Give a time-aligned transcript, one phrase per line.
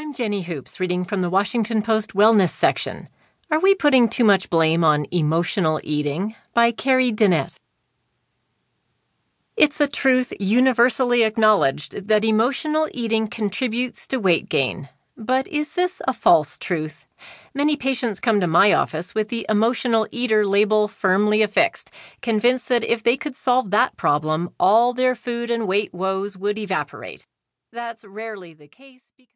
[0.00, 3.08] I'm Jenny Hoops, reading from the Washington Post Wellness section.
[3.50, 6.36] Are we putting too much blame on emotional eating?
[6.54, 7.56] By Carrie Dennett.
[9.56, 14.88] It's a truth universally acknowledged that emotional eating contributes to weight gain.
[15.16, 17.04] But is this a false truth?
[17.52, 21.90] Many patients come to my office with the emotional eater label firmly affixed,
[22.22, 26.56] convinced that if they could solve that problem, all their food and weight woes would
[26.56, 27.26] evaporate.
[27.70, 29.26] That's rarely the case because